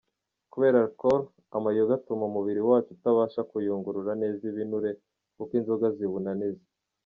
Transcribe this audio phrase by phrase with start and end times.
[0.51, 1.21] Kubera alcool,
[1.57, 4.91] amayoga atuma umubiri wacu utabasha kuyungurura neza ibinure,
[5.35, 6.65] kuko inzoga ziwunaniza.